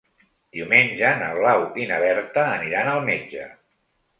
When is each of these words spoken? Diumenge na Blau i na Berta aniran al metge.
Diumenge 0.55 1.11
na 1.19 1.27
Blau 1.39 1.67
i 1.83 1.87
na 1.91 1.99
Berta 2.07 2.49
aniran 2.57 2.93
al 2.97 3.07
metge. 3.11 3.47